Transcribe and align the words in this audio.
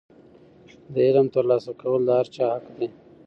د 0.93 0.95
علم 1.07 1.27
ترلاسه 1.33 1.71
کول 1.81 2.01
د 2.05 2.09
هر 2.19 2.27
چا 2.35 2.45
حق 2.53 2.65
دی. 2.77 2.87